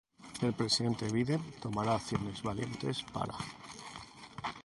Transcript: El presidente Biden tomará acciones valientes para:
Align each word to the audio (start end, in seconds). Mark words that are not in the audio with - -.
El 0.41 0.53
presidente 0.53 1.07
Biden 1.07 1.43
tomará 1.61 1.93
acciones 1.93 2.41
valientes 2.41 3.03
para: 3.13 3.35